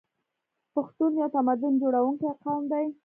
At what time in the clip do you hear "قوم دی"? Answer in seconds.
2.43-2.85